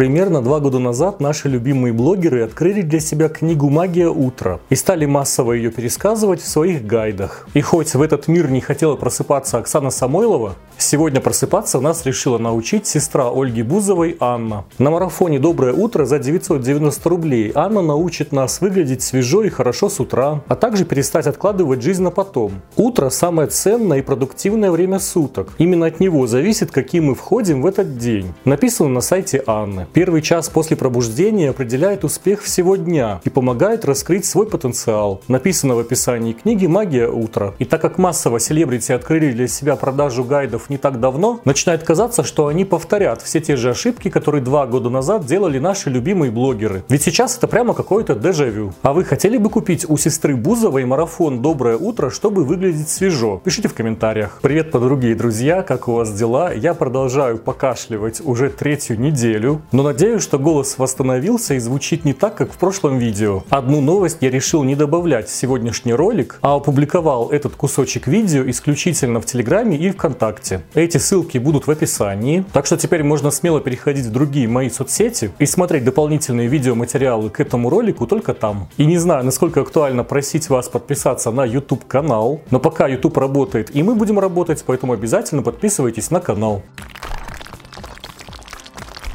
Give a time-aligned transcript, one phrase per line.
[0.00, 5.04] Примерно два года назад наши любимые блогеры открыли для себя книгу «Магия утра» и стали
[5.04, 7.46] массово ее пересказывать в своих гайдах.
[7.52, 12.86] И хоть в этот мир не хотела просыпаться Оксана Самойлова, сегодня просыпаться нас решила научить
[12.86, 14.64] сестра Ольги Бузовой Анна.
[14.78, 20.00] На марафоне «Доброе утро» за 990 рублей Анна научит нас выглядеть свежо и хорошо с
[20.00, 22.52] утра, а также перестать откладывать жизнь на потом.
[22.74, 25.50] Утро– самое ценное и продуктивное время суток.
[25.58, 28.32] Именно от него зависит, каким мы входим в этот день.
[28.46, 29.88] Написано на сайте Анны.
[29.92, 35.20] Первый час после пробуждения определяет успех всего дня и помогает раскрыть свой потенциал.
[35.26, 37.54] Написано в описании книги «Магия утра».
[37.58, 42.22] И так как массово селебрити открыли для себя продажу гайдов не так давно, начинает казаться,
[42.22, 46.84] что они повторят все те же ошибки, которые два года назад делали наши любимые блогеры.
[46.88, 48.72] Ведь сейчас это прямо какое-то дежавю.
[48.82, 53.40] А вы хотели бы купить у сестры Бузовой марафон «Доброе утро», чтобы выглядеть свежо?
[53.42, 54.38] Пишите в комментариях.
[54.40, 56.52] Привет, подруги и друзья, как у вас дела?
[56.54, 62.34] Я продолжаю покашливать уже третью неделю, но надеюсь, что голос восстановился и звучит не так,
[62.34, 63.44] как в прошлом видео.
[63.48, 69.20] Одну новость я решил не добавлять в сегодняшний ролик, а опубликовал этот кусочек видео исключительно
[69.20, 70.62] в Телеграме и ВКонтакте.
[70.74, 75.30] Эти ссылки будут в описании, так что теперь можно смело переходить в другие мои соцсети
[75.38, 78.68] и смотреть дополнительные видеоматериалы к этому ролику только там.
[78.76, 83.74] И не знаю, насколько актуально просить вас подписаться на YouTube канал, но пока YouTube работает
[83.74, 86.62] и мы будем работать, поэтому обязательно подписывайтесь на канал.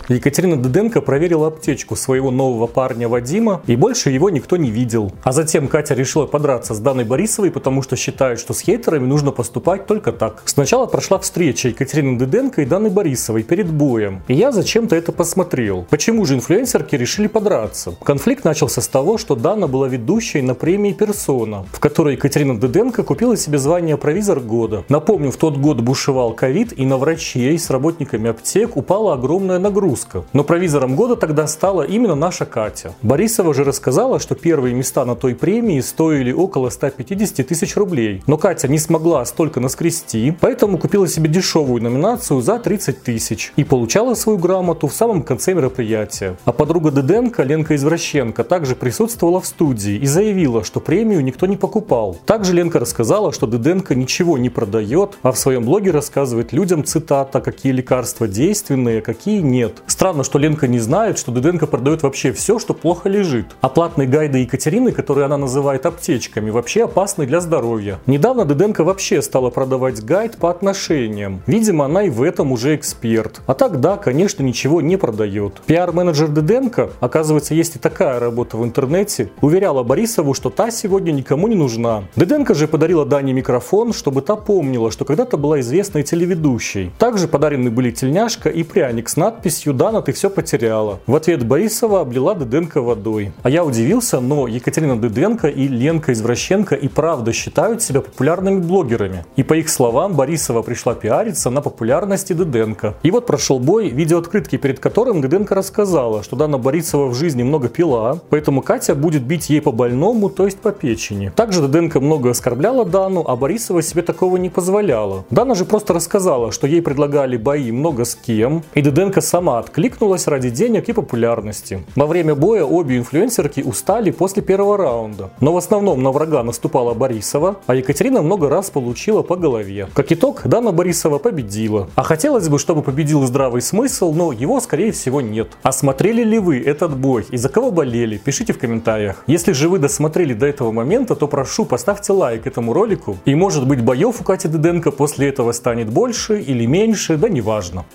[0.07, 5.11] Екатерина Дыденко проверила аптечку своего нового парня Вадима, и больше его никто не видел.
[5.23, 9.31] А затем Катя решила подраться с Даной Борисовой, потому что считает, что с хейтерами нужно
[9.31, 10.43] поступать только так.
[10.45, 14.21] Сначала прошла встреча Екатерины Дыденко и Даны Борисовой перед боем.
[14.27, 15.87] И я зачем-то это посмотрел.
[15.89, 17.95] Почему же инфлюенсерки решили подраться?
[18.03, 23.01] Конфликт начался с того, что Дана была ведущей на премии «Персона», в которой Екатерина Дыденко
[23.01, 24.83] купила себе звание «Провизор года».
[24.87, 29.94] Напомню, в тот год бушевал ковид, и на врачей с работниками аптек упала огромная нагрузка
[29.95, 30.23] нагрузка.
[30.33, 32.93] Но провизором года тогда стала именно наша Катя.
[33.01, 38.21] Борисова же рассказала, что первые места на той премии стоили около 150 тысяч рублей.
[38.27, 43.63] Но Катя не смогла столько наскрести, поэтому купила себе дешевую номинацию за 30 тысяч и
[43.63, 46.35] получала свою грамоту в самом конце мероприятия.
[46.45, 51.57] А подруга Деденко, Ленка Извращенко, также присутствовала в студии и заявила, что премию никто не
[51.57, 52.17] покупал.
[52.25, 57.41] Также Ленка рассказала, что Деденко ничего не продает, а в своем блоге рассказывает людям, цитата,
[57.41, 59.84] какие лекарства действенные, какие нет.
[59.87, 63.55] Странно, что Ленка не знает, что Дуденко продает вообще все, что плохо лежит.
[63.61, 67.99] А платные гайды Екатерины, которые она называет аптечками, вообще опасны для здоровья.
[68.07, 71.41] Недавно Дуденко вообще стала продавать гайд по отношениям.
[71.45, 73.41] Видимо, она и в этом уже эксперт.
[73.45, 75.61] А так, да, конечно, ничего не продает.
[75.67, 81.47] Пиар-менеджер Дуденко, оказывается, есть и такая работа в интернете, уверяла Борисову, что та сегодня никому
[81.47, 82.05] не нужна.
[82.15, 86.91] Дуденко же подарила Дане микрофон, чтобы та помнила, что когда-то была известной телеведущей.
[86.97, 90.99] Также подарены были тельняшка и пряник с надписью Дана, ты все потеряла.
[91.05, 93.33] В ответ Борисова облила Дыденко водой.
[93.43, 99.25] А я удивился, но Екатерина Дыденко и Ленка Извращенко и правда считают себя популярными блогерами.
[99.35, 102.95] И по их словам, Борисова пришла пиариться на популярности Дыденко.
[103.03, 107.67] И вот прошел бой, видеооткрытки, перед которым Дыденко рассказала, что Дана Борисова в жизни много
[107.67, 111.33] пила, поэтому Катя будет бить ей по больному, то есть по печени.
[111.35, 115.25] Также Дыденко много оскорбляла Дану, а Борисова себе такого не позволяла.
[115.31, 120.27] Дана же просто рассказала, что ей предлагали бои много с кем, и Дыденко сама откликнулась
[120.27, 121.83] ради денег и популярности.
[121.95, 125.31] Во время боя обе инфлюенсерки устали после первого раунда.
[125.41, 129.87] Но в основном на врага наступала Борисова, а Екатерина много раз получила по голове.
[129.93, 131.89] Как итог, Дана Борисова победила.
[131.95, 135.47] А хотелось бы, чтобы победил здравый смысл, но его, скорее всего, нет.
[135.63, 138.17] А смотрели ли вы этот бой и за кого болели?
[138.17, 139.23] Пишите в комментариях.
[139.27, 143.17] Если же вы досмотрели до этого момента, то прошу, поставьте лайк этому ролику.
[143.25, 147.85] И может быть боев у Кати Деденко после этого станет больше или меньше, да неважно.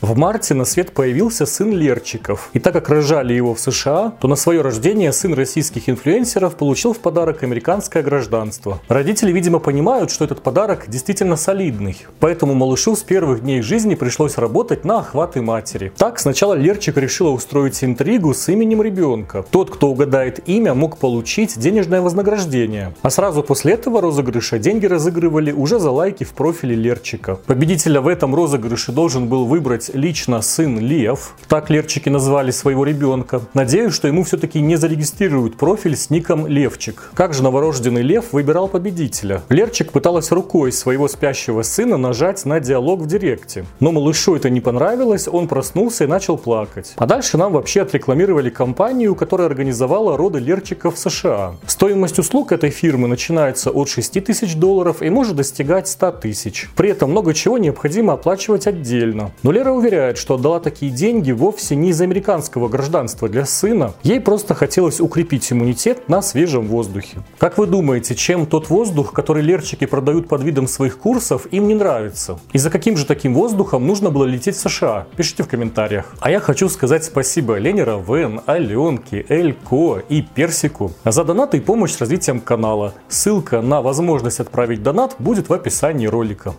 [0.00, 2.48] В марте на свет появился сын Лерчиков.
[2.54, 6.94] И так как рожали его в США, то на свое рождение сын российских инфлюенсеров получил
[6.94, 8.80] в подарок американское гражданство.
[8.88, 11.98] Родители, видимо, понимают, что этот подарок действительно солидный.
[12.18, 15.92] Поэтому малышу с первых дней жизни пришлось работать на охваты матери.
[15.98, 19.44] Так, сначала Лерчик решила устроить интригу с именем ребенка.
[19.50, 22.94] Тот, кто угадает имя, мог получить денежное вознаграждение.
[23.02, 27.34] А сразу после этого розыгрыша деньги разыгрывали уже за лайки в профиле Лерчика.
[27.34, 33.42] Победителя в этом розыгрыше должен был выбрать лично сын Лев, так лерчики назвали своего ребенка.
[33.54, 37.10] Надеюсь, что ему все-таки не зарегистрируют профиль с ником Левчик.
[37.14, 39.42] Как же новорожденный Лев выбирал победителя?
[39.48, 43.64] Лерчик пыталась рукой своего спящего сына нажать на диалог в директе.
[43.80, 46.94] Но малышу это не понравилось, он проснулся и начал плакать.
[46.96, 51.56] А дальше нам вообще отрекламировали компанию, которая организовала роды Лерчиков в США.
[51.66, 56.68] Стоимость услуг этой фирмы начинается от 6 тысяч долларов и может достигать 100 тысяч.
[56.76, 59.32] При этом много чего необходимо оплачивать отдельно.
[59.42, 64.20] Но Лера уверяет, что отдала такие деньги вовсе не из американского гражданства для сына, ей
[64.20, 67.18] просто хотелось укрепить иммунитет на свежем воздухе.
[67.38, 71.74] Как вы думаете, чем тот воздух, который лерчики продают под видом своих курсов, им не
[71.74, 72.38] нравится?
[72.52, 75.06] И за каким же таким воздухом нужно было лететь в США?
[75.16, 76.14] Пишите в комментариях.
[76.20, 81.92] А я хочу сказать спасибо Лене Равен, Аленке, Элько и Персику за донаты и помощь
[81.92, 82.92] с развитием канала.
[83.08, 86.54] Ссылка на возможность отправить донат будет в описании ролика.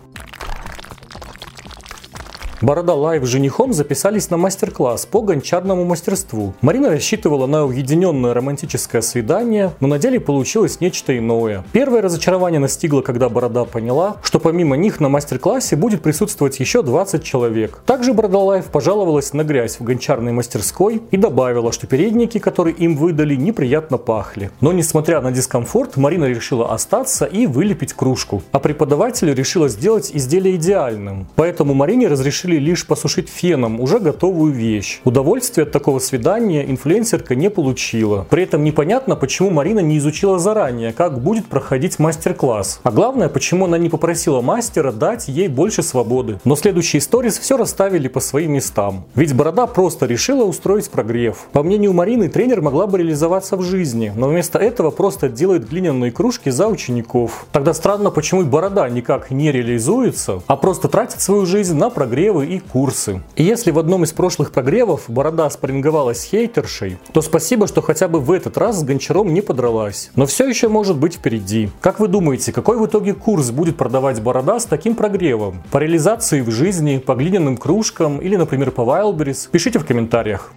[2.62, 6.54] Борода Лайв с женихом записались на мастер-класс по гончарному мастерству.
[6.60, 11.64] Марина рассчитывала на уединенное романтическое свидание, но на деле получилось нечто иное.
[11.72, 17.24] Первое разочарование настигло, когда Борода поняла, что помимо них на мастер-классе будет присутствовать еще 20
[17.24, 17.80] человек.
[17.84, 22.96] Также Борода Лайв пожаловалась на грязь в гончарной мастерской и добавила, что передники, которые им
[22.96, 24.52] выдали, неприятно пахли.
[24.60, 28.40] Но несмотря на дискомфорт, Марина решила остаться и вылепить кружку.
[28.52, 31.26] А преподаватель решила сделать изделие идеальным.
[31.34, 35.00] Поэтому Марине разрешили лишь посушить феном уже готовую вещь.
[35.04, 38.26] Удовольствие от такого свидания инфлюенсерка не получила.
[38.30, 42.80] При этом непонятно, почему Марина не изучила заранее, как будет проходить мастер-класс.
[42.82, 46.40] А главное, почему она не попросила мастера дать ей больше свободы.
[46.44, 49.04] Но следующие сторис все расставили по своим местам.
[49.14, 51.46] Ведь Борода просто решила устроить прогрев.
[51.52, 56.12] По мнению Марины, тренер могла бы реализоваться в жизни, но вместо этого просто делает глиняные
[56.12, 57.46] кружки за учеников.
[57.52, 62.58] Тогда странно, почему Борода никак не реализуется, а просто тратит свою жизнь на прогревы и
[62.58, 63.22] курсы.
[63.36, 68.08] И если в одном из прошлых прогревов Борода спарринговалась с хейтершей, то спасибо, что хотя
[68.08, 70.10] бы в этот раз с Гончаром не подралась.
[70.14, 71.70] Но все еще может быть впереди.
[71.80, 75.62] Как вы думаете, какой в итоге курс будет продавать Борода с таким прогревом?
[75.70, 79.48] По реализации в жизни, по глиняным кружкам или, например, по Wildberries?
[79.50, 80.52] Пишите в комментариях.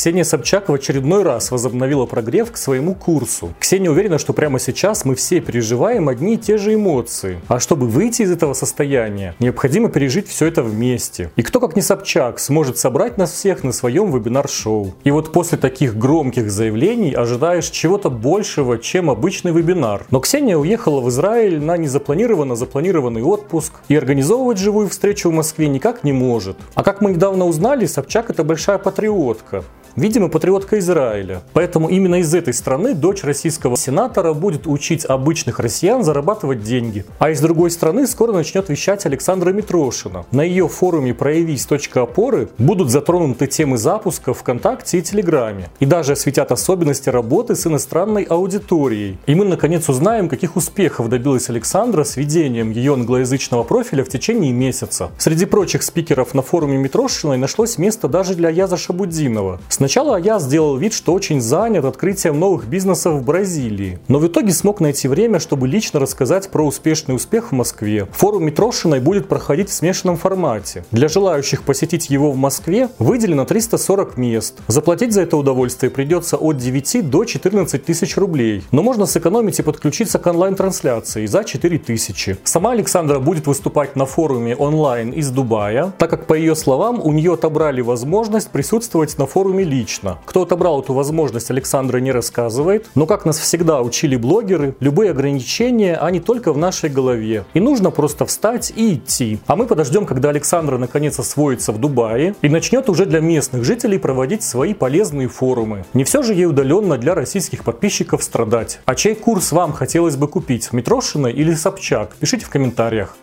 [0.00, 3.52] Ксения Собчак в очередной раз возобновила прогрев к своему курсу.
[3.60, 7.38] Ксения уверена, что прямо сейчас мы все переживаем одни и те же эмоции.
[7.48, 11.30] А чтобы выйти из этого состояния, необходимо пережить все это вместе.
[11.36, 14.94] И кто, как не Собчак, сможет собрать нас всех на своем вебинар-шоу.
[15.04, 20.06] И вот после таких громких заявлений ожидаешь чего-то большего, чем обычный вебинар.
[20.10, 25.68] Но Ксения уехала в Израиль на незапланированно запланированный отпуск и организовывать живую встречу в Москве
[25.68, 26.56] никак не может.
[26.74, 29.62] А как мы недавно узнали, Собчак это большая патриотка.
[29.96, 31.42] Видимо, патриотка Израиля.
[31.52, 37.04] Поэтому именно из этой страны дочь российского сенатора будет учить обычных россиян зарабатывать деньги.
[37.18, 40.24] А из другой страны скоро начнет вещать Александра Митрошина.
[40.30, 41.66] На ее форуме «Проявись.
[41.66, 45.68] Точка опоры» будут затронуты темы запуска ВКонтакте и Телеграме.
[45.80, 49.18] И даже осветят особенности работы с иностранной аудиторией.
[49.26, 54.52] И мы наконец узнаем, каких успехов добилась Александра с ведением ее англоязычного профиля в течение
[54.52, 55.10] месяца.
[55.18, 59.60] Среди прочих спикеров на форуме Митрошиной нашлось место даже для Яза Шабудинова.
[59.68, 64.26] С Сначала я сделал вид, что очень занят открытием новых бизнесов в Бразилии, но в
[64.26, 68.06] итоге смог найти время, чтобы лично рассказать про успешный успех в Москве.
[68.12, 70.84] Форум Митрошиной будет проходить в смешанном формате.
[70.90, 74.58] Для желающих посетить его в Москве выделено 340 мест.
[74.66, 79.62] Заплатить за это удовольствие придется от 9 до 14 тысяч рублей, но можно сэкономить и
[79.62, 82.36] подключиться к онлайн-трансляции за 4 тысячи.
[82.44, 87.12] Сама Александра будет выступать на форуме онлайн из Дубая, так как по ее словам у
[87.12, 90.18] нее отобрали возможность присутствовать на форуме лично.
[90.26, 92.90] Кто отобрал эту возможность, Александра не рассказывает.
[92.94, 97.44] Но как нас всегда учили блогеры, любые ограничения, они только в нашей голове.
[97.54, 99.38] И нужно просто встать и идти.
[99.46, 103.98] А мы подождем, когда Александра наконец освоится в Дубае и начнет уже для местных жителей
[103.98, 105.84] проводить свои полезные форумы.
[105.94, 108.80] Не все же ей удаленно для российских подписчиков страдать.
[108.84, 110.72] А чей курс вам хотелось бы купить?
[110.72, 112.16] Митрошина или Собчак?
[112.18, 113.16] Пишите в комментариях.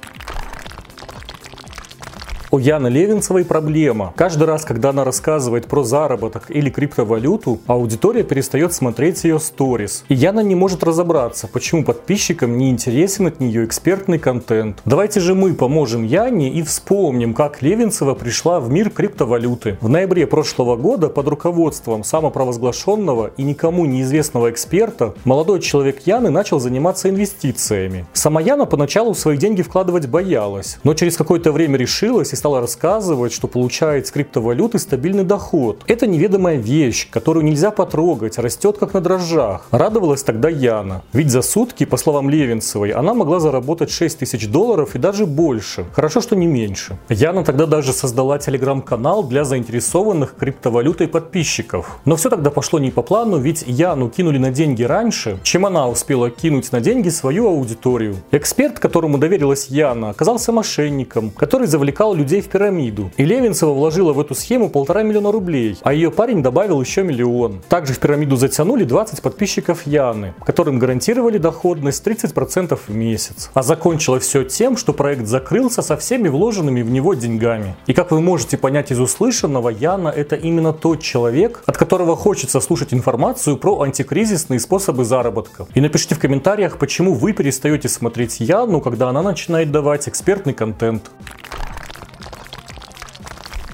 [2.50, 4.13] У Яны Левинцевой проблема.
[4.16, 10.06] Каждый раз, когда она рассказывает про заработок или криптовалюту, аудитория перестает смотреть ее сторис.
[10.08, 14.77] И Яна не может разобраться, почему подписчикам не интересен от нее экспертный контент.
[14.86, 19.77] Давайте же мы поможем Яне и вспомним, как Левинцева пришла в мир криптовалюты.
[19.82, 26.62] В ноябре прошлого года под руководством самопровозглашенного и никому неизвестного эксперта молодой человек Яны начал
[26.62, 28.06] заниматься инвестициями.
[28.13, 33.48] Сама Яна поначалу свои деньги вкладывать боялась, но через какое-то время решилась стала рассказывать, что
[33.48, 35.84] получает с криптовалюты стабильный доход.
[35.88, 39.67] Это неведомая вещь, которую нельзя потрогать, растет как на дрожжах.
[39.72, 41.01] Радовалась тогда Яна.
[41.13, 45.86] Ведь за сутки, по словам Левинцевой, она могла заработать 6 тысяч долларов и даже больше.
[45.94, 46.98] Хорошо, что не меньше.
[47.10, 52.00] Яна тогда даже создала телеграм-канал для заинтересованных криптовалютой подписчиков.
[52.06, 55.88] Но все тогда пошло не по плану, ведь Яну кинули на деньги раньше, чем она
[55.88, 58.15] успела кинуть на деньги свою аудиторию.
[58.32, 63.10] Эксперт, которому доверилась Яна, оказался мошенником, который завлекал людей людей в пирамиду.
[63.15, 67.62] И Левинцева вложила в эту схему полтора миллиона рублей, а ее парень добавил еще миллион.
[67.69, 73.50] Также в пирамиду затянули 20 подписчиков Яны, которым гарантировали доходность 30% в месяц.
[73.53, 77.77] А закончилось все тем, что проект закрылся со всеми вложенными в него деньгами.
[77.88, 82.60] И как вы можете понять из услышанного, Яна это именно тот человек, от которого хочется
[82.60, 85.65] слушать информацию про антикризисные способы заработка.
[85.75, 91.10] И напишите в комментариях, почему вы перестаете смотреть Яну, когда она начинает давать экспертный контент.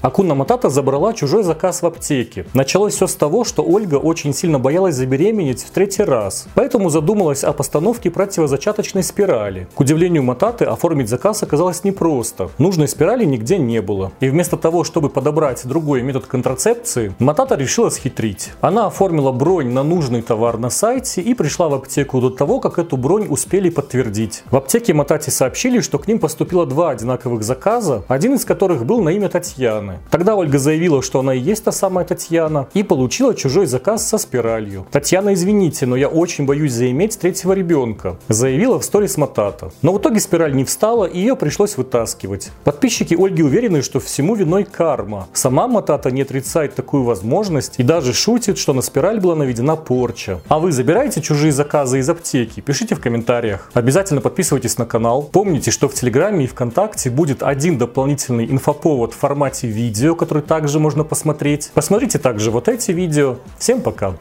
[0.03, 2.45] Акуна Матата забрала чужой заказ в аптеке.
[2.53, 7.45] Началось все с того, что Ольга очень сильно боялась забеременеть в третий раз, поэтому задумалась
[7.45, 9.65] о постановке противозачаточной спирали.
[9.73, 12.49] К удивлению Мататы, оформить заказ оказалось непросто.
[12.57, 14.11] Нужной спирали нигде не было.
[14.19, 18.51] И вместо того, чтобы подобрать другой метод контрацепции, Матата решила схитрить.
[18.59, 22.77] Она оформила бронь на нужный товар на сайте и пришла в аптеку до того, как
[22.77, 24.43] эту бронь успели подтвердить.
[24.51, 29.01] В аптеке Матате сообщили, что к ним поступило два одинаковых заказа, один из которых был
[29.01, 29.92] на имя Татьяны.
[29.93, 29.99] Татьяны.
[30.09, 34.17] Тогда Ольга заявила, что она и есть та самая Татьяна, и получила чужой заказ со
[34.17, 34.85] спиралью.
[34.91, 39.71] Татьяна, извините, но я очень боюсь заиметь третьего ребенка, заявила в сторис Матата.
[39.81, 42.51] Но в итоге спираль не встала, и ее пришлось вытаскивать.
[42.63, 45.27] Подписчики Ольги уверены, что всему виной карма.
[45.33, 50.41] Сама Матата не отрицает такую возможность и даже шутит, что на спираль была наведена порча.
[50.47, 52.61] А вы забираете чужие заказы из аптеки?
[52.61, 53.69] Пишите в комментариях.
[53.73, 55.23] Обязательно подписывайтесь на канал.
[55.31, 60.43] Помните, что в Телеграме и ВКонтакте будет один дополнительный инфоповод в формате видео видео, которые
[60.43, 61.71] также можно посмотреть.
[61.73, 63.37] Посмотрите также вот эти видео.
[63.57, 64.15] Всем пока!